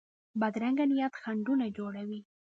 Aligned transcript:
بدرنګه 0.39 0.85
نیت 0.91 1.13
خنډونه 1.21 1.65
جوړوي 1.77 2.19